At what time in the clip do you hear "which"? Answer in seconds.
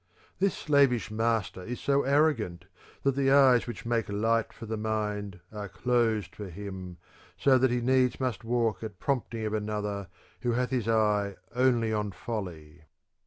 3.67-3.85